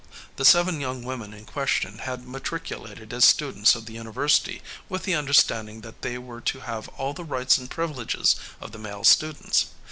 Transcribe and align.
The 0.37 0.45
seven 0.45 0.81
young 0.81 1.03
women 1.03 1.31
in 1.31 1.45
question 1.45 1.99
had 1.99 2.27
matriculated 2.27 3.13
as 3.13 3.23
students 3.23 3.75
of 3.75 3.85
the 3.85 3.93
university 3.93 4.63
with 4.89 5.03
the 5.03 5.13
understanding 5.13 5.81
that 5.81 6.01
they 6.01 6.17
were 6.17 6.41
to 6.41 6.61
have 6.61 6.87
all 6.97 7.13
the 7.13 7.23
rights 7.23 7.59
and 7.59 7.69
privileges 7.69 8.35
of 8.59 8.71
the 8.71 8.79
male 8.79 9.03
students. 9.03 9.67